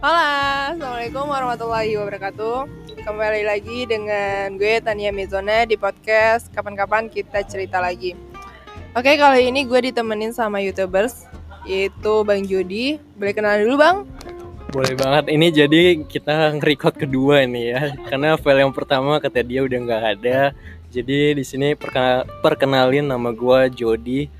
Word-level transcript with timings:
Halo, 0.00 0.80
Assalamualaikum 0.80 1.28
warahmatullahi 1.28 1.92
wabarakatuh 2.00 2.56
Kembali 3.04 3.44
lagi 3.44 3.84
dengan 3.84 4.56
gue 4.56 4.80
Tania 4.80 5.12
Mizona 5.12 5.68
di 5.68 5.76
podcast 5.76 6.48
Kapan-kapan 6.56 7.12
kita 7.12 7.44
cerita 7.44 7.84
lagi 7.84 8.16
Oke, 8.96 9.20
kali 9.20 9.52
ini 9.52 9.68
gue 9.68 9.92
ditemenin 9.92 10.32
sama 10.32 10.56
Youtubers 10.64 11.28
Yaitu 11.68 12.24
Bang 12.24 12.48
Jody 12.48 12.96
Boleh 13.20 13.36
kenalan 13.36 13.68
dulu 13.68 13.76
Bang? 13.76 13.96
Boleh 14.72 14.96
banget. 14.96 15.36
Ini 15.36 15.46
jadi 15.52 15.80
kita 16.08 16.56
nge-record 16.56 16.96
kedua 16.96 17.44
nih 17.44 17.64
ya. 17.74 17.82
Karena 18.08 18.40
file 18.40 18.64
yang 18.64 18.72
pertama 18.72 19.20
kata 19.20 19.42
dia 19.42 19.66
udah 19.66 19.78
nggak 19.82 20.04
ada. 20.16 20.54
Jadi 20.94 21.34
di 21.36 21.42
sini 21.42 21.74
perkenal 21.74 22.22
perkenalin 22.38 23.02
nama 23.02 23.34
gue 23.34 23.66
Jody. 23.74 24.30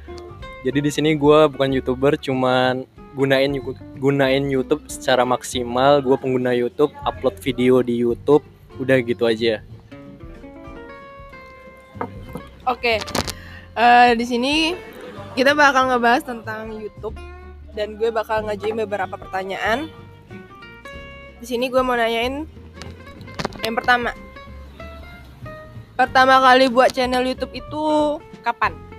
Jadi 0.62 0.78
di 0.78 0.90
sini 0.94 1.18
gue 1.18 1.50
bukan 1.50 1.74
youtuber, 1.74 2.14
cuman 2.14 2.86
gunain 3.14 3.50
gunain 3.98 4.44
YouTube 4.46 4.86
secara 4.86 5.26
maksimal. 5.26 5.98
Gue 6.02 6.16
pengguna 6.18 6.54
YouTube, 6.54 6.94
upload 7.02 7.36
video 7.42 7.82
di 7.82 7.98
YouTube, 7.98 8.44
udah 8.78 8.98
gitu 9.02 9.26
aja. 9.26 9.62
Oke, 12.68 13.02
eh, 13.74 14.10
di 14.14 14.24
sini 14.28 14.78
kita 15.34 15.56
bakal 15.56 15.90
ngebahas 15.90 16.22
tentang 16.22 16.70
YouTube 16.76 17.16
dan 17.74 17.98
gue 17.98 18.10
bakal 18.10 18.46
ngajuin 18.46 18.78
beberapa 18.86 19.14
pertanyaan. 19.18 19.90
Di 21.40 21.46
sini 21.48 21.72
gue 21.72 21.80
mau 21.80 21.96
nanyain 21.96 22.44
yang 23.64 23.74
pertama. 23.74 24.12
Pertama 25.96 26.40
kali 26.40 26.68
buat 26.72 26.92
channel 26.92 27.24
YouTube 27.24 27.52
itu 27.56 27.82
kapan? 28.40 28.89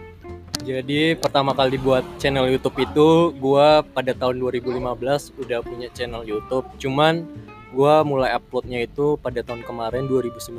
Jadi 0.62 1.18
pertama 1.18 1.58
kali 1.58 1.82
buat 1.82 2.06
channel 2.22 2.46
YouTube 2.46 2.86
itu 2.86 3.34
gue 3.34 3.68
pada 3.98 4.14
tahun 4.14 4.38
2015 4.38 5.42
udah 5.42 5.60
punya 5.66 5.90
channel 5.90 6.22
YouTube. 6.22 6.70
Cuman 6.78 7.26
gue 7.74 7.96
mulai 8.06 8.38
uploadnya 8.38 8.86
itu 8.86 9.18
pada 9.18 9.42
tahun 9.42 9.66
kemarin 9.66 10.06
2019 10.06 10.54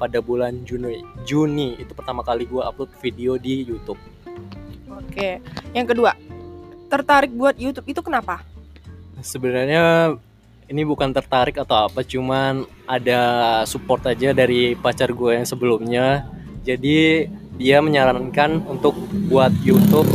pada 0.00 0.18
bulan 0.24 0.64
Juni. 0.64 1.04
Juni 1.28 1.76
itu 1.76 1.92
pertama 1.92 2.24
kali 2.24 2.48
gue 2.48 2.62
upload 2.64 2.88
video 3.04 3.36
di 3.36 3.68
YouTube. 3.68 4.00
Oke, 4.88 5.44
yang 5.76 5.84
kedua, 5.84 6.16
tertarik 6.88 7.28
buat 7.34 7.52
YouTube 7.60 7.84
itu 7.90 8.00
kenapa? 8.00 8.40
Sebenarnya 9.20 10.16
ini 10.72 10.82
bukan 10.88 11.12
tertarik 11.12 11.60
atau 11.60 11.90
apa, 11.90 12.00
cuman 12.00 12.64
ada 12.88 13.20
support 13.68 14.04
aja 14.08 14.32
dari 14.32 14.72
pacar 14.72 15.12
gue 15.12 15.36
yang 15.36 15.44
sebelumnya. 15.48 16.24
Jadi 16.62 17.26
dia 17.58 17.82
menyarankan 17.82 18.62
untuk 18.70 18.94
buat 19.26 19.50
YouTube. 19.66 20.06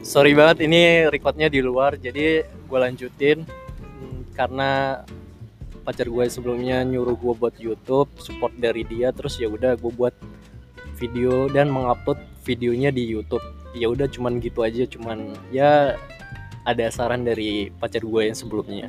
Sorry 0.00 0.32
banget 0.32 0.64
ini 0.64 1.04
recordnya 1.12 1.52
di 1.52 1.60
luar, 1.60 2.00
jadi 2.00 2.48
gue 2.48 2.78
lanjutin 2.80 3.44
hmm, 3.44 4.32
karena 4.32 5.04
pacar 5.84 6.08
gue 6.08 6.24
sebelumnya 6.32 6.80
nyuruh 6.88 7.20
gue 7.20 7.34
buat 7.36 7.52
YouTube, 7.60 8.08
support 8.16 8.56
dari 8.56 8.88
dia, 8.88 9.12
terus 9.12 9.36
ya 9.36 9.52
udah 9.52 9.76
gue 9.76 9.92
buat 9.92 10.16
video 10.96 11.52
dan 11.52 11.68
mengupload 11.68 12.16
videonya 12.48 12.88
di 12.88 13.04
YouTube. 13.04 13.44
Ya 13.76 13.92
udah 13.92 14.08
cuman 14.08 14.40
gitu 14.40 14.64
aja, 14.64 14.88
cuman 14.88 15.36
ya 15.52 16.00
ada 16.64 16.84
saran 16.88 17.28
dari 17.28 17.68
pacar 17.76 18.00
gue 18.00 18.22
yang 18.32 18.36
sebelumnya. 18.36 18.88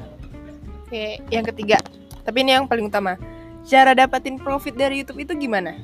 Oke, 0.87 1.19
yang 1.27 1.43
ketiga, 1.43 1.83
tapi 2.23 2.47
ini 2.47 2.55
yang 2.55 2.71
paling 2.71 2.87
utama. 2.87 3.19
Cara 3.69 3.93
dapatin 3.93 4.41
profit 4.41 4.73
dari 4.73 5.05
YouTube 5.05 5.29
itu 5.29 5.45
gimana? 5.45 5.77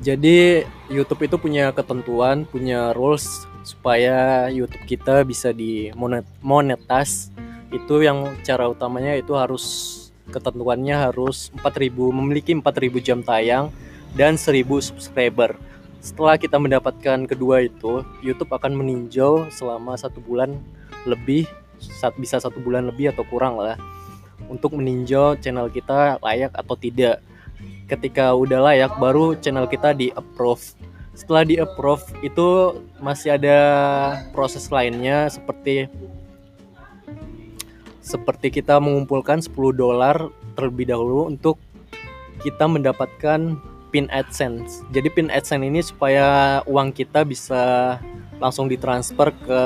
Jadi 0.00 0.64
YouTube 0.88 1.28
itu 1.28 1.36
punya 1.36 1.68
ketentuan, 1.76 2.48
punya 2.48 2.96
rules 2.96 3.44
supaya 3.68 4.48
YouTube 4.48 4.88
kita 4.88 5.28
bisa 5.28 5.52
di 5.52 5.92
monetas. 6.40 7.28
Itu 7.68 8.00
yang 8.00 8.32
cara 8.40 8.64
utamanya 8.72 9.12
itu 9.12 9.36
harus 9.36 9.64
ketentuannya 10.32 10.96
harus 10.96 11.52
4000 11.60 11.92
memiliki 12.16 12.56
4000 12.56 12.96
jam 13.04 13.20
tayang 13.20 13.68
dan 14.16 14.40
1000 14.40 14.64
subscriber. 14.80 15.52
Setelah 16.00 16.40
kita 16.40 16.56
mendapatkan 16.56 17.28
kedua 17.28 17.68
itu, 17.68 18.00
YouTube 18.24 18.56
akan 18.56 18.72
meninjau 18.72 19.52
selama 19.52 20.00
satu 20.00 20.16
bulan 20.24 20.56
lebih, 21.04 21.44
bisa 22.16 22.40
satu 22.40 22.56
bulan 22.64 22.88
lebih 22.88 23.12
atau 23.12 23.24
kurang 23.28 23.60
lah, 23.60 23.76
untuk 24.46 24.76
meninjau 24.76 25.38
channel 25.40 25.70
kita 25.70 26.18
layak 26.20 26.52
atau 26.54 26.74
tidak. 26.76 27.20
Ketika 27.84 28.32
udah 28.32 28.64
layak, 28.64 28.96
baru 28.96 29.36
channel 29.38 29.68
kita 29.68 29.92
di 29.92 30.08
approve. 30.16 30.74
Setelah 31.14 31.44
di 31.46 31.60
approve 31.60 32.02
itu 32.26 32.80
masih 32.98 33.38
ada 33.38 33.58
proses 34.34 34.66
lainnya 34.72 35.30
seperti 35.30 35.86
seperti 38.04 38.60
kita 38.60 38.76
mengumpulkan 38.82 39.40
10 39.40 39.54
dolar 39.72 40.28
terlebih 40.58 40.92
dahulu 40.92 41.30
untuk 41.30 41.56
kita 42.44 42.68
mendapatkan 42.68 43.56
pin 43.88 44.06
AdSense. 44.12 44.84
Jadi 44.92 45.08
pin 45.08 45.32
AdSense 45.32 45.64
ini 45.64 45.80
supaya 45.80 46.60
uang 46.68 46.92
kita 46.92 47.24
bisa 47.24 47.96
langsung 48.42 48.68
ditransfer 48.68 49.32
ke 49.46 49.60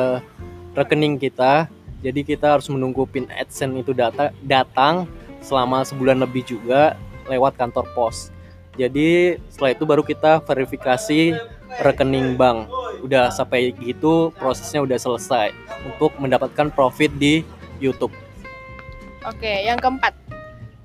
rekening 0.76 1.16
kita. 1.16 1.66
Jadi 1.98 2.22
kita 2.22 2.58
harus 2.58 2.70
menunggu 2.70 3.04
pin 3.10 3.26
AdSense 3.26 3.82
itu 3.82 3.90
data 3.90 4.30
datang 4.46 5.10
selama 5.42 5.82
sebulan 5.82 6.22
lebih 6.22 6.46
juga 6.46 6.94
lewat 7.26 7.58
kantor 7.58 7.86
pos. 7.94 8.30
Jadi 8.78 9.36
setelah 9.50 9.74
itu 9.74 9.84
baru 9.84 10.02
kita 10.06 10.38
verifikasi 10.46 11.34
rekening 11.82 12.38
bank. 12.38 12.70
Udah 13.02 13.30
sampai 13.34 13.74
gitu 13.82 14.30
prosesnya 14.38 14.82
udah 14.82 14.98
selesai 14.98 15.50
untuk 15.82 16.14
mendapatkan 16.22 16.70
profit 16.70 17.10
di 17.18 17.42
YouTube. 17.82 18.14
Oke, 19.26 19.66
yang 19.66 19.78
keempat. 19.78 20.14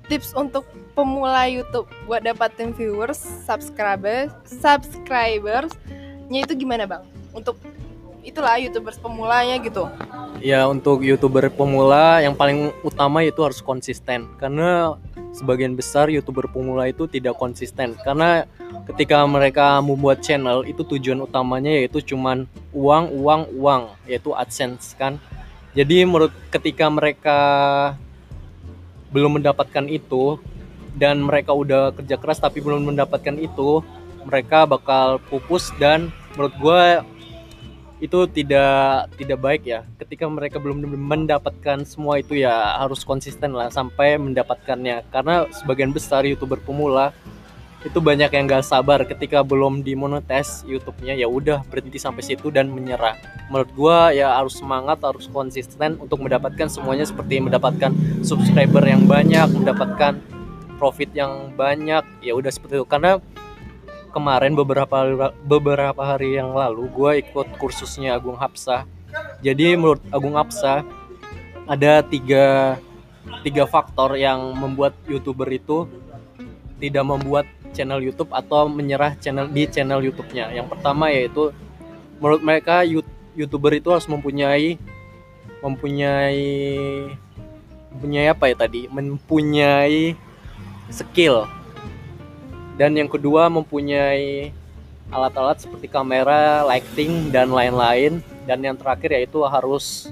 Tips 0.04 0.36
untuk 0.36 0.68
pemula 0.92 1.48
YouTube 1.48 1.88
buat 2.04 2.20
dapatin 2.20 2.76
viewers, 2.76 3.16
subscribers, 3.48 4.34
subscribers-nya 4.44 6.40
itu 6.44 6.52
gimana 6.52 6.84
bang? 6.84 7.02
Untuk 7.32 7.56
itulah 8.20 8.60
youtubers 8.60 9.00
pemulanya 9.00 9.56
gitu. 9.64 9.88
Ya 10.42 10.66
untuk 10.66 11.06
youtuber 11.06 11.46
pemula 11.50 12.18
yang 12.22 12.34
paling 12.34 12.74
utama 12.82 13.22
itu 13.22 13.38
harus 13.42 13.62
konsisten 13.62 14.26
karena 14.36 14.98
sebagian 15.34 15.74
besar 15.74 16.10
youtuber 16.10 16.46
pemula 16.50 16.90
itu 16.90 17.10
tidak 17.10 17.38
konsisten 17.38 17.98
karena 18.02 18.46
ketika 18.90 19.22
mereka 19.26 19.78
membuat 19.82 20.22
channel 20.22 20.62
itu 20.66 20.82
tujuan 20.84 21.22
utamanya 21.22 21.70
yaitu 21.70 22.02
cuman 22.02 22.46
uang 22.74 23.14
uang 23.14 23.42
uang 23.56 23.82
yaitu 24.10 24.34
adsense 24.34 24.94
kan. 24.98 25.18
Jadi 25.74 26.06
menurut 26.06 26.30
ketika 26.54 26.86
mereka 26.86 27.38
belum 29.10 29.38
mendapatkan 29.42 29.86
itu 29.90 30.38
dan 30.94 31.22
mereka 31.22 31.50
udah 31.50 31.90
kerja 31.94 32.14
keras 32.18 32.38
tapi 32.38 32.62
belum 32.62 32.94
mendapatkan 32.94 33.34
itu 33.38 33.82
mereka 34.22 34.66
bakal 34.66 35.18
pupus 35.30 35.74
dan 35.78 36.14
menurut 36.34 36.54
gue 36.58 36.82
itu 38.04 38.28
tidak 38.28 39.08
tidak 39.16 39.38
baik 39.40 39.62
ya. 39.64 39.80
Ketika 39.96 40.28
mereka 40.28 40.60
belum 40.60 40.84
mendapatkan 40.84 41.88
semua 41.88 42.20
itu 42.20 42.36
ya 42.36 42.76
harus 42.76 43.00
konsisten 43.00 43.56
lah 43.56 43.72
sampai 43.72 44.20
mendapatkannya. 44.20 45.08
Karena 45.08 45.48
sebagian 45.48 45.88
besar 45.88 46.28
youtuber 46.28 46.60
pemula 46.60 47.16
itu 47.84 48.00
banyak 48.00 48.32
yang 48.32 48.48
gak 48.48 48.64
sabar 48.64 49.04
ketika 49.04 49.44
belum 49.44 49.84
dimonetes 49.84 50.64
YouTube-nya 50.64 51.20
ya 51.20 51.28
udah 51.28 51.60
berhenti 51.68 52.00
sampai 52.00 52.24
situ 52.24 52.48
dan 52.48 52.72
menyerah. 52.72 53.16
Menurut 53.52 53.70
gua 53.76 54.08
ya 54.12 54.36
harus 54.40 54.56
semangat, 54.56 55.04
harus 55.04 55.28
konsisten 55.28 56.00
untuk 56.00 56.24
mendapatkan 56.24 56.68
semuanya 56.68 57.04
seperti 57.04 57.44
mendapatkan 57.44 57.92
subscriber 58.24 58.80
yang 58.88 59.04
banyak, 59.04 59.48
mendapatkan 59.52 60.16
profit 60.80 61.12
yang 61.12 61.52
banyak 61.56 62.04
ya 62.24 62.32
udah 62.32 62.48
seperti 62.48 62.80
itu. 62.80 62.88
Karena 62.88 63.20
kemarin 64.14 64.54
beberapa 64.54 65.28
beberapa 65.42 66.02
hari 66.06 66.38
yang 66.38 66.54
lalu 66.54 66.86
gue 66.94 67.10
ikut 67.26 67.58
kursusnya 67.58 68.14
Agung 68.14 68.38
Hapsa 68.38 68.86
jadi 69.42 69.74
menurut 69.74 70.00
Agung 70.14 70.38
Hapsa 70.38 70.86
ada 71.66 72.00
tiga 72.06 72.78
tiga 73.44 73.64
faktor 73.64 74.16
yang 74.16 74.52
membuat 74.56 74.96
youtuber 75.08 75.48
itu 75.52 75.88
tidak 76.80 77.04
membuat 77.04 77.46
channel 77.74 77.98
YouTube 77.98 78.30
atau 78.30 78.70
menyerah 78.70 79.18
channel 79.18 79.50
di 79.50 79.66
channel 79.66 80.04
YouTube-nya. 80.04 80.54
Yang 80.54 80.76
pertama 80.76 81.10
yaitu 81.10 81.50
menurut 82.22 82.40
mereka 82.44 82.86
youtuber 83.34 83.74
itu 83.74 83.90
harus 83.90 84.06
mempunyai 84.06 84.78
mempunyai 85.64 86.44
mempunyai 87.90 88.26
apa 88.30 88.44
ya 88.52 88.56
tadi? 88.56 88.86
Mempunyai 88.86 90.14
skill. 90.92 91.48
Dan 92.74 92.98
yang 92.98 93.06
kedua 93.06 93.46
mempunyai 93.46 94.50
alat-alat 95.12 95.62
seperti 95.62 95.86
kamera, 95.86 96.66
lighting 96.66 97.30
dan 97.30 97.54
lain-lain. 97.54 98.18
Dan 98.44 98.60
yang 98.60 98.76
terakhir 98.76 99.14
yaitu 99.14 99.40
harus 99.46 100.10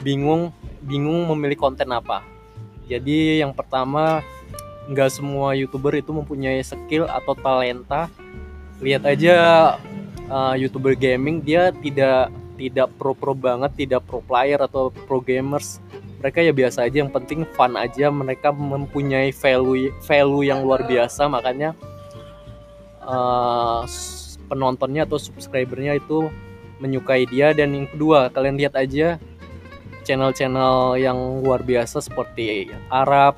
bingung 0.00 0.54
bingung 0.80 1.28
memilih 1.34 1.60
konten 1.60 1.90
apa. 1.92 2.24
Jadi 2.88 3.44
yang 3.44 3.52
pertama 3.52 4.24
nggak 4.90 5.10
semua 5.12 5.54
youtuber 5.54 5.94
itu 5.94 6.10
mempunyai 6.10 6.62
skill 6.64 7.06
atau 7.06 7.36
talenta. 7.36 8.10
Lihat 8.80 9.04
aja 9.04 9.34
uh, 10.30 10.54
youtuber 10.56 10.96
gaming 10.96 11.42
dia 11.42 11.74
tidak 11.74 12.32
tidak 12.56 12.88
pro 12.96 13.12
pro 13.16 13.32
banget 13.32 13.72
tidak 13.86 14.04
pro 14.04 14.20
player 14.20 14.60
atau 14.60 14.92
pro 14.92 15.20
gamers 15.20 15.80
mereka 16.20 16.44
ya 16.44 16.52
biasa 16.52 16.84
aja 16.84 17.00
yang 17.00 17.08
penting 17.08 17.48
fun 17.56 17.80
aja 17.80 18.12
mereka 18.12 18.52
mempunyai 18.52 19.32
value 19.32 19.88
value 20.04 20.44
yang 20.44 20.60
luar 20.60 20.84
biasa 20.84 21.24
makanya 21.32 21.72
uh, 23.00 23.88
penontonnya 24.52 25.08
atau 25.08 25.16
subscribernya 25.16 25.96
itu 25.96 26.28
menyukai 26.82 27.24
dia. 27.24 27.56
Dan 27.56 27.72
yang 27.72 27.88
kedua 27.88 28.28
kalian 28.28 28.60
lihat 28.60 28.76
aja 28.76 29.16
channel-channel 30.04 31.00
yang 31.00 31.16
luar 31.44 31.64
biasa 31.64 32.04
seperti 32.04 32.68
Arab 32.92 33.36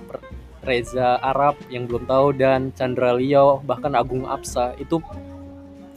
Reza 0.63 1.19
Arab 1.19 1.59
yang 1.71 1.91
belum 1.91 2.07
tahu 2.07 2.39
dan 2.39 2.71
Chandra 2.79 3.19
Leo 3.19 3.63
bahkan 3.67 3.99
Agung 3.99 4.31
Apsa 4.31 4.79
itu 4.79 5.03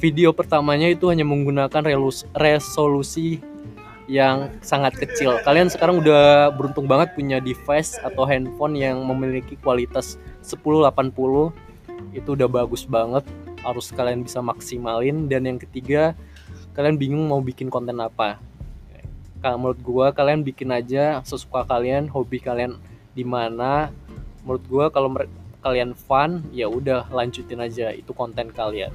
video 0.02 0.34
pertamanya 0.34 0.90
itu 0.90 1.08
hanya 1.14 1.24
menggunakan 1.24 1.86
resolusi 2.34 3.40
yang 4.06 4.54
sangat 4.62 4.98
kecil. 5.02 5.42
Kalian 5.42 5.70
sekarang 5.70 6.02
udah 6.02 6.54
beruntung 6.54 6.86
banget 6.86 7.14
punya 7.18 7.42
device 7.42 7.98
atau 8.02 8.26
handphone 8.26 8.78
yang 8.78 9.02
memiliki 9.02 9.58
kualitas 9.58 10.22
1080 10.46 10.94
itu 12.14 12.30
udah 12.38 12.50
bagus 12.50 12.86
banget. 12.86 13.26
Harus 13.66 13.90
kalian 13.90 14.22
bisa 14.22 14.46
maksimalin 14.46 15.26
dan 15.26 15.50
yang 15.50 15.58
ketiga 15.58 16.14
kalian 16.78 17.02
bingung 17.02 17.26
mau 17.26 17.42
bikin 17.42 17.74
konten 17.74 17.98
apa. 17.98 18.38
Kalau 19.42 19.58
menurut 19.58 19.82
gua 19.82 20.08
kalian 20.14 20.46
bikin 20.46 20.70
aja 20.70 21.22
sesuka 21.26 21.66
kalian, 21.66 22.10
hobi 22.10 22.38
kalian 22.38 22.78
di 23.18 23.26
mana. 23.26 23.90
Menurut 24.46 24.64
gua 24.70 24.86
kalau 24.94 25.10
kalian 25.66 25.98
fun 25.98 26.46
ya 26.54 26.70
udah 26.70 27.10
lanjutin 27.10 27.58
aja 27.58 27.90
itu 27.90 28.14
konten 28.14 28.54
kalian. 28.54 28.94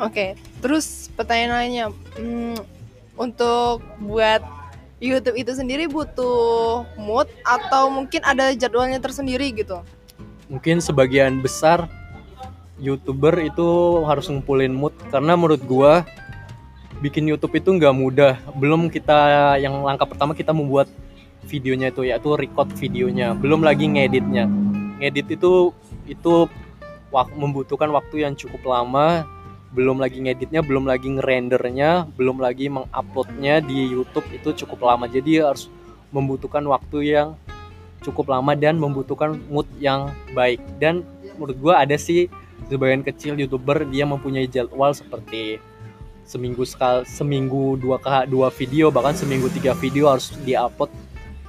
Oke, 0.00 0.34
terus 0.64 1.12
pertanyaan 1.12 1.52
lainnya, 1.60 1.86
hmm, 2.16 2.79
untuk 3.16 3.82
buat 4.02 4.42
YouTube 5.00 5.40
itu 5.40 5.56
sendiri 5.56 5.88
butuh 5.88 6.84
mood 7.00 7.26
atau 7.42 7.88
mungkin 7.88 8.20
ada 8.20 8.52
jadwalnya 8.52 9.00
tersendiri 9.00 9.48
gitu? 9.56 9.80
Mungkin 10.52 10.84
sebagian 10.84 11.40
besar 11.40 11.88
youtuber 12.76 13.32
itu 13.40 14.00
harus 14.04 14.28
ngumpulin 14.28 14.72
mood 14.72 14.92
karena 15.08 15.36
menurut 15.36 15.64
gua 15.64 16.04
bikin 17.00 17.24
YouTube 17.24 17.56
itu 17.56 17.72
nggak 17.72 17.96
mudah. 17.96 18.34
Belum 18.60 18.92
kita 18.92 19.56
yang 19.56 19.80
langkah 19.80 20.04
pertama 20.04 20.36
kita 20.36 20.52
membuat 20.52 20.86
videonya 21.48 21.88
itu 21.88 22.04
yaitu 22.04 22.36
record 22.36 22.68
videonya, 22.76 23.32
belum 23.32 23.64
lagi 23.64 23.88
ngeditnya. 23.88 24.44
Ngedit 25.00 25.40
itu 25.40 25.72
itu 26.04 26.34
membutuhkan 27.34 27.88
waktu 27.88 28.28
yang 28.28 28.36
cukup 28.36 28.60
lama 28.68 29.24
belum 29.70 30.02
lagi 30.02 30.18
ngeditnya, 30.18 30.66
belum 30.66 30.84
lagi 30.90 31.08
ngerendernya, 31.14 32.10
belum 32.18 32.42
lagi 32.42 32.66
menguploadnya 32.66 33.62
di 33.62 33.94
YouTube 33.94 34.26
itu 34.34 34.66
cukup 34.66 34.90
lama. 34.90 35.06
Jadi 35.06 35.42
harus 35.42 35.70
membutuhkan 36.10 36.66
waktu 36.66 37.14
yang 37.14 37.38
cukup 38.02 38.34
lama 38.34 38.58
dan 38.58 38.80
membutuhkan 38.82 39.38
mood 39.46 39.68
yang 39.78 40.10
baik. 40.34 40.58
Dan 40.82 41.06
menurut 41.38 41.56
gue 41.56 41.74
ada 41.74 41.94
sih 41.94 42.26
sebagian 42.66 43.06
kecil 43.06 43.38
youtuber 43.38 43.86
dia 43.86 44.02
mempunyai 44.04 44.50
jadwal 44.50 44.90
seperti 44.90 45.62
seminggu 46.26 46.62
sekal 46.62 47.02
seminggu 47.02 47.74
dua 47.74 47.98
dua 48.30 48.54
video 48.54 48.86
bahkan 48.94 49.18
seminggu 49.18 49.50
tiga 49.50 49.74
video 49.74 50.06
harus 50.06 50.30
diupload 50.46 50.92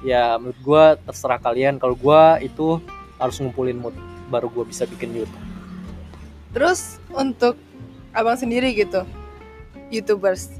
ya 0.01 0.41
menurut 0.41 0.57
gue 0.57 0.83
terserah 1.05 1.37
kalian 1.37 1.77
kalau 1.77 1.93
gue 1.93 2.21
itu 2.41 2.81
harus 3.21 3.37
ngumpulin 3.37 3.77
mood 3.77 3.93
baru 4.33 4.49
gue 4.49 4.65
bisa 4.65 4.89
bikin 4.89 5.13
YouTube 5.13 5.45
terus 6.49 6.97
untuk 7.13 7.53
abang 8.11 8.37
sendiri 8.37 8.71
gitu. 8.75 9.03
Youtubers. 9.91 10.51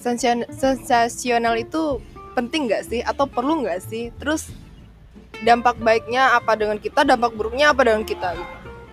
Sensasional 0.00 1.60
itu 1.60 2.00
penting 2.32 2.70
nggak 2.70 2.88
sih? 2.88 3.00
Atau 3.04 3.28
perlu 3.28 3.62
nggak 3.62 3.80
sih? 3.84 4.10
Terus 4.16 4.48
dampak 5.44 5.76
baiknya 5.80 6.36
apa 6.36 6.56
dengan 6.56 6.80
kita? 6.80 7.04
Dampak 7.04 7.36
buruknya 7.36 7.70
apa 7.70 7.84
dengan 7.84 8.02
kita? 8.06 8.34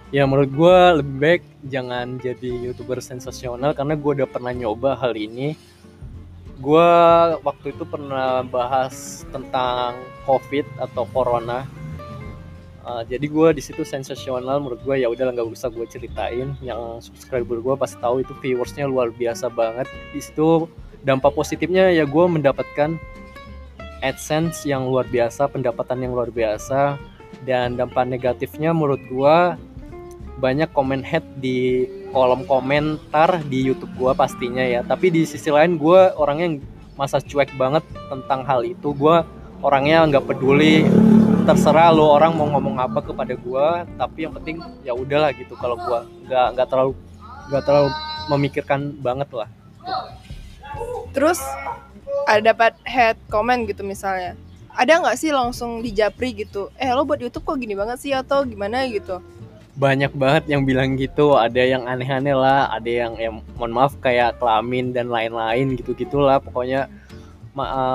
Ya 0.08 0.24
menurut 0.24 0.52
gue 0.52 0.78
lebih 1.04 1.16
baik 1.20 1.44
jangan 1.68 2.16
jadi 2.24 2.48
youtuber 2.64 3.04
sensasional 3.04 3.76
karena 3.76 4.00
gue 4.00 4.12
udah 4.24 4.30
pernah 4.30 4.56
nyoba 4.56 4.96
hal 4.96 5.16
ini. 5.20 5.56
Gue 6.58 6.90
waktu 7.44 7.76
itu 7.76 7.84
pernah 7.86 8.42
bahas 8.42 9.28
tentang 9.30 10.00
covid 10.26 10.66
atau 10.80 11.06
corona 11.12 11.68
Uh, 12.88 13.04
jadi 13.04 13.28
gue 13.28 13.50
di 13.52 13.60
situ 13.60 13.84
sensasional 13.84 14.64
menurut 14.64 14.80
gue 14.80 15.04
ya 15.04 15.12
udah 15.12 15.36
nggak 15.36 15.52
usah 15.52 15.68
gue 15.68 15.84
ceritain. 15.92 16.56
Yang 16.64 17.12
subscriber 17.12 17.60
gue 17.60 17.76
pasti 17.76 18.00
tahu 18.00 18.24
itu 18.24 18.32
viewersnya 18.40 18.88
luar 18.88 19.12
biasa 19.12 19.52
banget. 19.52 19.92
Di 20.16 20.24
situ 20.24 20.72
dampak 21.04 21.36
positifnya 21.36 21.92
ya 21.92 22.08
gue 22.08 22.26
mendapatkan 22.32 22.96
adsense 24.00 24.64
yang 24.64 24.88
luar 24.88 25.04
biasa 25.04 25.52
pendapatan 25.52 26.08
yang 26.08 26.16
luar 26.16 26.32
biasa. 26.32 26.96
Dan 27.44 27.76
dampak 27.76 28.08
negatifnya 28.08 28.72
menurut 28.72 29.04
gue 29.12 29.38
banyak 30.40 30.72
komen 30.72 31.04
head 31.04 31.28
di 31.44 31.84
kolom 32.16 32.48
komentar 32.48 33.44
di 33.52 33.68
YouTube 33.68 33.92
gue 34.00 34.16
pastinya 34.16 34.64
ya. 34.64 34.80
Tapi 34.88 35.12
di 35.12 35.28
sisi 35.28 35.52
lain 35.52 35.76
gue 35.76 36.16
orangnya 36.16 36.64
masa 36.96 37.20
cuek 37.20 37.52
banget 37.60 37.84
tentang 38.08 38.48
hal 38.48 38.64
itu. 38.64 38.96
Gue 38.96 39.28
orangnya 39.60 40.08
nggak 40.08 40.24
peduli 40.24 40.88
terserah 41.48 41.96
lo 41.96 42.12
orang 42.12 42.36
mau 42.36 42.44
ngomong 42.52 42.76
apa 42.76 43.00
kepada 43.00 43.32
gue 43.32 43.68
tapi 43.96 44.28
yang 44.28 44.36
penting 44.36 44.60
ya 44.84 44.92
udahlah 44.92 45.32
gitu. 45.32 45.56
Kalau 45.56 45.80
gue 45.80 46.28
nggak 46.28 46.48
nggak 46.60 46.68
terlalu 46.68 46.92
nggak 47.48 47.64
terlalu 47.64 47.90
memikirkan 48.28 48.92
banget 49.00 49.32
lah. 49.32 49.48
Terus 51.16 51.40
ada 52.28 52.52
dapat 52.52 52.76
head 52.84 53.16
comment 53.32 53.64
gitu 53.64 53.80
misalnya. 53.88 54.36
Ada 54.76 55.00
nggak 55.00 55.16
sih 55.16 55.32
langsung 55.32 55.80
dijapri 55.80 56.36
gitu 56.36 56.68
eh 56.76 56.92
lo 56.92 57.08
buat 57.08 57.24
YouTube 57.24 57.48
kok 57.48 57.64
gini 57.64 57.80
banget 57.80 58.04
sih 58.04 58.12
atau 58.12 58.44
gimana? 58.44 58.84
gitu. 58.92 59.24
Banyak 59.80 60.12
banget 60.20 60.52
yang 60.52 60.68
bilang 60.68 61.00
gitu. 61.00 61.40
Ada 61.40 61.64
yang 61.64 61.88
aneh-aneh 61.88 62.36
lah 62.36 62.76
ada 62.76 62.92
yang 62.92 63.16
ya 63.16 63.32
mohon 63.32 63.72
maaf 63.72 63.96
kayak 64.04 64.36
kelamin 64.36 64.92
dan 64.92 65.08
lain-lain 65.08 65.80
gitu 65.80 65.96
gitulah 65.96 66.44
pokoknya 66.44 66.92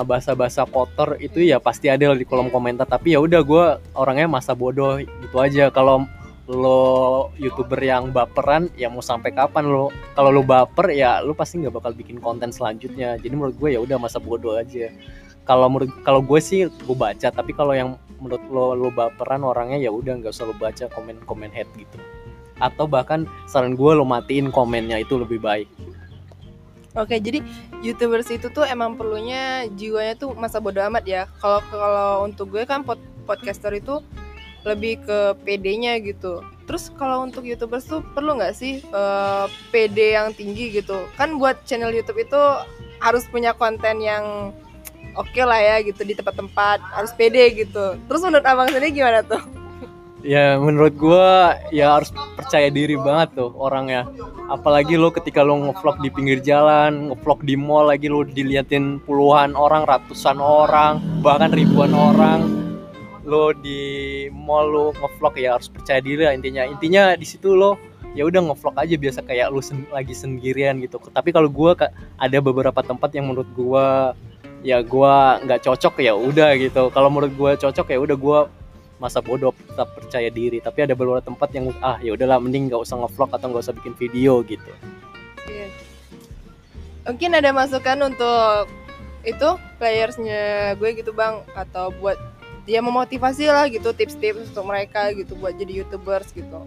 bahasa-bahasa 0.02 0.66
kotor 0.66 1.14
itu 1.22 1.38
ya 1.38 1.62
pasti 1.62 1.86
ada 1.86 2.10
di 2.12 2.26
kolom 2.26 2.50
komentar. 2.50 2.84
Tapi 2.84 3.14
ya 3.14 3.22
udah 3.22 3.40
gue 3.46 3.64
orangnya 3.94 4.26
masa 4.26 4.52
bodoh 4.52 4.98
itu 4.98 5.36
aja. 5.38 5.70
Kalau 5.70 6.04
lo 6.50 7.30
youtuber 7.38 7.78
yang 7.78 8.10
baperan 8.10 8.66
ya 8.74 8.90
mau 8.90 9.00
sampai 9.00 9.30
kapan 9.30 9.70
lo? 9.70 9.94
Kalau 10.18 10.34
lo 10.34 10.42
baper 10.42 10.90
ya 10.90 11.22
lo 11.22 11.32
pasti 11.32 11.62
nggak 11.62 11.74
bakal 11.78 11.92
bikin 11.94 12.18
konten 12.18 12.50
selanjutnya. 12.50 13.14
Jadi 13.16 13.34
menurut 13.34 13.54
gue 13.56 13.78
ya 13.78 13.80
udah 13.80 13.96
masa 14.02 14.18
bodoh 14.18 14.58
aja. 14.58 14.90
Kalau 15.46 15.70
menurut 15.70 15.90
kalau 16.02 16.18
gue 16.18 16.40
sih 16.42 16.66
gue 16.66 16.96
baca. 16.98 17.30
Tapi 17.30 17.54
kalau 17.54 17.72
yang 17.72 17.94
menurut 18.18 18.42
lo 18.50 18.74
lo 18.74 18.88
baperan 18.90 19.46
orangnya 19.46 19.78
ya 19.78 19.90
udah 19.94 20.18
nggak 20.18 20.34
usah 20.34 20.50
lo 20.50 20.54
baca 20.58 20.90
komen 20.90 21.22
komen 21.24 21.54
head 21.54 21.70
gitu. 21.78 21.98
Atau 22.58 22.90
bahkan 22.90 23.30
saran 23.46 23.78
gue 23.78 23.90
lo 23.94 24.02
matiin 24.02 24.50
komennya 24.50 25.02
itu 25.02 25.18
lebih 25.18 25.38
baik 25.38 25.70
Oke, 26.92 27.16
jadi 27.16 27.40
youtubers 27.80 28.28
itu 28.28 28.52
tuh 28.52 28.68
emang 28.68 29.00
perlunya 29.00 29.64
jiwanya 29.72 30.12
tuh 30.12 30.36
masa 30.36 30.60
bodo 30.60 30.76
amat 30.92 31.04
ya. 31.08 31.22
Kalau 31.40 31.64
kalau 31.72 32.28
untuk 32.28 32.52
gue 32.52 32.68
kan 32.68 32.84
pod, 32.84 33.00
podcaster 33.24 33.72
itu 33.72 34.04
lebih 34.68 35.00
ke 35.00 35.18
PD-nya 35.40 35.96
gitu. 36.04 36.44
Terus 36.68 36.92
kalau 37.00 37.24
untuk 37.24 37.48
youtubers 37.48 37.88
tuh 37.88 38.04
perlu 38.12 38.36
nggak 38.36 38.52
sih 38.52 38.84
uh, 38.92 39.48
PD 39.72 40.20
yang 40.20 40.36
tinggi 40.36 40.68
gitu? 40.68 41.08
Kan 41.16 41.40
buat 41.40 41.64
channel 41.64 41.96
YouTube 41.96 42.20
itu 42.20 42.40
harus 43.00 43.24
punya 43.32 43.56
konten 43.56 43.98
yang 44.04 44.52
oke 45.16 45.32
okay 45.32 45.48
lah 45.48 45.58
ya 45.58 45.76
gitu 45.80 46.04
di 46.04 46.12
tempat-tempat 46.12 46.78
harus 46.92 47.16
PD 47.16 47.56
gitu. 47.56 47.96
Terus 48.04 48.20
menurut 48.20 48.44
abang 48.44 48.68
sendiri 48.68 48.92
gimana 48.92 49.24
tuh? 49.24 49.61
Ya 50.22 50.56
menurut 50.56 50.94
gue 50.94 51.30
ya 51.74 51.98
harus 51.98 52.14
percaya 52.38 52.70
diri 52.70 52.94
banget 52.94 53.34
tuh 53.36 53.50
orangnya. 53.58 54.06
Apalagi 54.48 54.94
lo 54.94 55.10
ketika 55.10 55.42
lo 55.42 55.58
ngevlog 55.58 55.98
di 55.98 56.08
pinggir 56.08 56.38
jalan 56.38 57.10
ngevlog 57.10 57.42
di 57.42 57.54
mall 57.58 57.90
lagi 57.90 58.06
lo 58.06 58.22
diliatin 58.22 59.02
puluhan 59.02 59.58
orang 59.58 59.82
ratusan 59.84 60.38
orang 60.38 61.02
bahkan 61.20 61.50
ribuan 61.50 61.90
orang 61.92 62.46
lo 63.26 63.54
di 63.54 64.26
mall 64.34 64.66
lo 64.70 64.86
ngevlog 64.94 65.34
ya 65.38 65.58
harus 65.58 65.68
percaya 65.68 65.98
diri 65.98 66.22
lah 66.26 66.34
intinya. 66.34 66.62
Intinya 66.66 67.18
di 67.18 67.26
situ 67.26 67.54
lo 67.54 67.78
ya 68.12 68.22
udah 68.28 68.40
ngevlog 68.44 68.76
aja 68.76 68.94
biasa 68.94 69.20
kayak 69.24 69.50
lo 69.50 69.58
sen 69.58 69.88
lagi 69.90 70.14
sendirian 70.14 70.78
gitu. 70.84 71.00
Tapi 71.00 71.34
kalau 71.34 71.50
gue 71.50 71.72
ada 72.18 72.38
beberapa 72.38 72.80
tempat 72.84 73.10
yang 73.16 73.32
menurut 73.32 73.48
gue 73.56 73.86
ya 74.62 74.78
gue 74.78 75.14
nggak 75.42 75.60
cocok 75.66 75.98
ya 75.98 76.14
udah 76.14 76.54
gitu. 76.60 76.92
Kalau 76.94 77.08
menurut 77.10 77.32
gue 77.34 77.50
cocok 77.58 77.86
ya 77.90 77.98
udah 77.98 78.16
gue 78.18 78.40
masa 79.02 79.18
bodoh 79.18 79.50
tetap 79.66 79.90
percaya 79.98 80.30
diri. 80.30 80.62
Tapi 80.62 80.86
ada 80.86 80.94
beberapa 80.94 81.18
tempat 81.18 81.50
yang 81.50 81.74
ah 81.82 81.98
ya 81.98 82.14
udahlah 82.14 82.38
mending 82.38 82.70
nggak 82.70 82.86
usah 82.86 83.02
ngevlog 83.02 83.34
atau 83.34 83.46
nggak 83.50 83.62
usah 83.66 83.74
bikin 83.74 83.94
video 83.98 84.46
gitu. 84.46 84.70
Yeah. 85.50 85.74
mungkin 87.02 87.34
ada 87.34 87.50
masukan 87.50 87.98
untuk 88.14 88.70
itu 89.26 89.48
playersnya 89.82 90.78
gue 90.78 91.02
gitu 91.02 91.10
bang? 91.10 91.42
Atau 91.58 91.90
buat 91.98 92.14
dia 92.62 92.78
memotivasi 92.78 93.50
lah 93.50 93.66
gitu 93.66 93.90
tips-tips 93.90 94.54
untuk 94.54 94.70
mereka 94.70 95.10
gitu 95.10 95.34
buat 95.34 95.58
jadi 95.58 95.82
youtubers 95.82 96.30
gitu. 96.30 96.62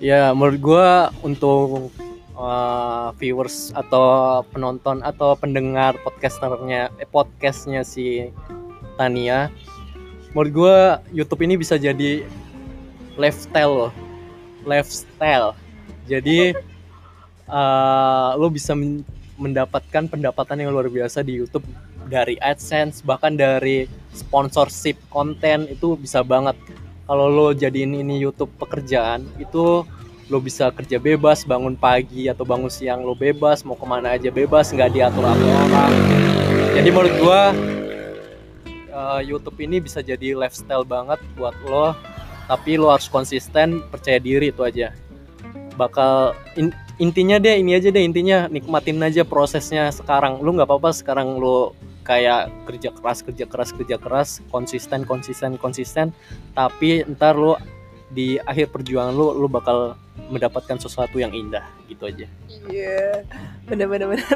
Ya 0.00 0.32
menurut 0.32 0.60
gue 0.64 0.88
untuk 1.20 1.92
uh, 2.38 3.12
viewers 3.20 3.70
atau 3.76 4.40
penonton 4.50 5.04
atau 5.04 5.36
pendengar 5.36 6.00
podcasternya 6.02 6.90
eh, 6.96 7.08
podcastnya 7.08 7.84
si 7.84 8.32
Tania 8.96 9.50
menurut 10.34 10.50
gue 10.50 10.76
YouTube 11.22 11.46
ini 11.46 11.54
bisa 11.54 11.78
jadi 11.78 12.26
lifestyle 13.14 13.94
lifestyle. 14.66 15.54
Jadi 16.10 16.52
uh, 17.48 18.34
lo 18.36 18.50
bisa 18.50 18.74
men 18.74 19.06
mendapatkan 19.34 20.06
pendapatan 20.06 20.62
yang 20.62 20.70
luar 20.70 20.86
biasa 20.90 21.22
di 21.22 21.38
YouTube. 21.38 21.64
Dari 22.04 22.36
AdSense 22.36 23.00
bahkan 23.00 23.32
dari 23.32 23.88
sponsorship 24.12 25.00
konten 25.08 25.70
itu 25.70 25.96
bisa 25.96 26.20
banget. 26.20 26.58
Kalau 27.08 27.28
lo 27.32 27.46
jadiin 27.56 27.96
ini 27.96 28.20
YouTube 28.20 28.52
pekerjaan 28.60 29.24
itu 29.40 29.86
lo 30.32 30.38
bisa 30.40 30.72
kerja 30.72 30.96
bebas 30.96 31.44
bangun 31.44 31.76
pagi 31.76 32.32
atau 32.32 32.48
bangun 32.48 32.72
siang 32.72 33.04
lo 33.04 33.12
bebas 33.12 33.60
mau 33.60 33.76
ke 33.76 33.84
mana 33.84 34.16
aja 34.16 34.32
bebas 34.32 34.72
nggak 34.72 34.92
diatur 34.92 35.24
atur 35.24 35.48
orang. 35.68 35.92
Jadi 36.76 36.88
menurut 36.88 37.14
gua 37.20 37.40
uh, 38.94 39.20
YouTube 39.20 39.58
ini 39.58 39.82
bisa 39.82 40.00
jadi 40.00 40.38
lifestyle 40.38 40.86
banget 40.86 41.18
buat 41.34 41.52
lo 41.66 41.98
tapi 42.46 42.78
lo 42.78 42.92
harus 42.92 43.10
konsisten 43.10 43.82
percaya 43.88 44.20
diri 44.20 44.52
itu 44.52 44.62
aja. 44.62 44.92
Bakal 45.74 46.36
in, 46.54 46.70
intinya 47.02 47.40
deh 47.40 47.58
ini 47.58 47.74
aja 47.74 47.90
deh 47.90 48.04
intinya 48.04 48.46
nikmatin 48.46 49.00
aja 49.02 49.26
prosesnya 49.26 49.90
sekarang. 49.90 50.38
Lu 50.44 50.54
nggak 50.54 50.68
apa-apa 50.68 50.94
sekarang 50.94 51.40
lu 51.40 51.72
kayak 52.04 52.52
kerja 52.68 52.92
keras 52.92 53.24
kerja 53.24 53.48
keras 53.48 53.72
kerja 53.72 53.96
keras 53.96 54.44
konsisten 54.52 55.08
konsisten 55.08 55.56
konsisten 55.56 56.12
tapi 56.52 57.00
ntar 57.16 57.32
lu 57.32 57.56
di 58.12 58.36
akhir 58.44 58.76
perjuangan 58.76 59.16
lu 59.16 59.32
lu 59.32 59.48
bakal 59.48 59.96
mendapatkan 60.28 60.76
sesuatu 60.76 61.16
yang 61.16 61.32
indah 61.32 61.64
gitu 61.88 62.04
aja. 62.06 62.28
Iya 62.68 63.24
yeah. 63.24 63.64
bener 63.64 63.88
bener 63.88 64.12
bener 64.12 64.28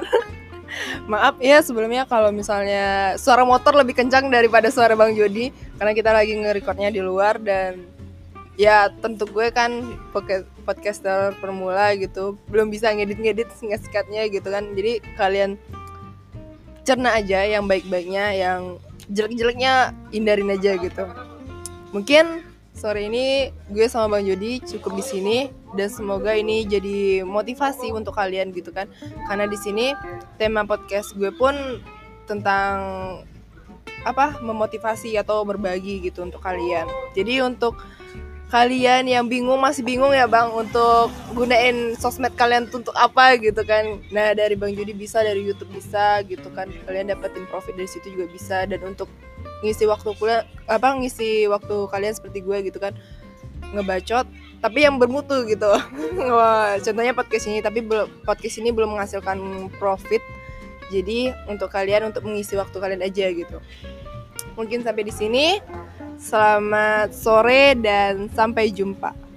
maaf 1.09 1.41
ya 1.41 1.65
sebelumnya 1.65 2.05
kalau 2.05 2.29
misalnya 2.29 3.17
suara 3.17 3.43
motor 3.43 3.73
lebih 3.73 3.97
kencang 3.97 4.29
daripada 4.29 4.69
suara 4.69 4.93
bang 4.93 5.17
Jody 5.17 5.49
karena 5.81 5.93
kita 5.97 6.11
lagi 6.12 6.37
nge-recordnya 6.37 6.93
di 6.93 7.00
luar 7.00 7.41
dan 7.41 7.88
ya 8.61 8.93
tentu 9.00 9.25
gue 9.25 9.49
kan 9.49 9.97
podcaster 10.69 11.33
pemula 11.41 11.97
gitu 11.97 12.37
belum 12.53 12.69
bisa 12.69 12.93
ngedit-ngedit 12.93 13.49
singkat-singkatnya 13.57 14.29
gitu 14.29 14.50
kan. 14.53 14.77
Jadi 14.77 15.00
kalian 15.17 15.57
cerna 16.85 17.17
aja 17.17 17.47
yang 17.47 17.65
baik-baiknya 17.65 18.37
yang 18.37 18.61
jelek-jeleknya 19.09 19.97
hindarin 20.12 20.53
aja 20.53 20.77
gitu. 20.77 21.05
Mungkin 21.95 22.48
sore 22.79 23.11
ini 23.11 23.51
gue 23.75 23.91
sama 23.91 24.17
Bang 24.17 24.25
Jody 24.31 24.63
cukup 24.63 24.95
di 24.95 25.05
sini 25.05 25.39
dan 25.75 25.91
semoga 25.91 26.31
ini 26.31 26.63
jadi 26.63 27.27
motivasi 27.27 27.91
untuk 27.91 28.15
kalian 28.15 28.55
gitu 28.55 28.71
kan. 28.71 28.87
Karena 29.27 29.51
di 29.51 29.59
sini 29.59 29.91
tema 30.39 30.63
podcast 30.63 31.19
gue 31.19 31.35
pun 31.35 31.83
tentang 32.31 32.79
apa 34.07 34.39
memotivasi 34.39 35.19
atau 35.19 35.43
berbagi 35.43 36.07
gitu 36.07 36.23
untuk 36.23 36.39
kalian. 36.39 36.87
Jadi 37.19 37.43
untuk 37.43 37.75
kalian 38.49 39.05
yang 39.05 39.29
bingung 39.29 39.61
masih 39.61 39.85
bingung 39.85 40.09
ya 40.17 40.25
bang 40.25 40.49
untuk 40.49 41.13
gunain 41.37 41.93
sosmed 42.01 42.33
kalian 42.33 42.65
untuk 42.73 42.97
apa 42.97 43.37
gitu 43.37 43.61
kan. 43.67 44.01
Nah 44.09 44.33
dari 44.33 44.57
bang 44.57 44.73
Judi 44.73 44.97
bisa 44.97 45.21
dari 45.21 45.45
YouTube 45.45 45.75
bisa 45.75 46.23
gitu 46.25 46.49
kan. 46.55 46.71
Kalian 46.87 47.13
dapetin 47.13 47.45
profit 47.51 47.77
dari 47.77 47.91
situ 47.91 48.15
juga 48.15 48.31
bisa. 48.31 48.65
Dan 48.65 48.81
untuk 48.87 49.11
ngisi 49.65 49.85
waktu 49.91 50.15
kuliah 50.17 50.47
apa 50.71 50.95
ngisi 50.95 51.50
waktu 51.50 51.91
kalian 51.91 52.15
seperti 52.15 52.45
gue 52.45 52.71
gitu 52.71 52.79
kan. 52.79 52.95
Ngebacot 53.75 54.27
tapi 54.59 54.83
yang 54.83 54.99
bermutu 54.99 55.47
gitu. 55.47 55.71
Wah, 56.37 56.79
contohnya 56.83 57.15
podcast 57.15 57.47
ini 57.47 57.62
tapi 57.62 57.83
podcast 58.27 58.57
ini 58.59 58.75
belum 58.75 58.99
menghasilkan 58.99 59.71
profit. 59.79 60.23
Jadi 60.88 61.31
untuk 61.47 61.69
kalian 61.71 62.11
untuk 62.11 62.25
mengisi 62.27 62.57
waktu 62.59 62.75
kalian 62.75 63.03
aja 63.05 63.29
gitu. 63.31 63.59
Mungkin 64.59 64.83
sampai 64.83 65.07
di 65.07 65.15
sini. 65.15 65.47
Selamat 66.19 67.15
sore 67.15 67.79
dan 67.79 68.27
sampai 68.35 68.75
jumpa. 68.75 69.28